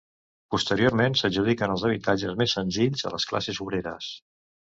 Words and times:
Posteriorment 0.53 1.17
s'adjudiquen 1.19 1.73
els 1.73 1.83
habitatges 1.89 2.35
més 2.41 2.57
senzills 2.59 3.07
a 3.09 3.13
les 3.17 3.31
classes 3.33 3.63
obreres. 3.67 4.09